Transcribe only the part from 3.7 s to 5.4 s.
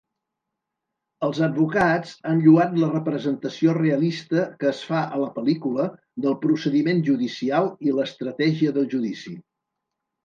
realista que es fa a la